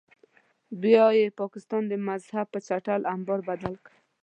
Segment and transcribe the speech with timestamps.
[0.81, 3.93] بیا یې پاکستان د مذهب په چټل امبار بدل کړ.